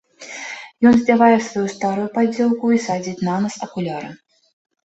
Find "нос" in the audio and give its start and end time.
3.45-3.55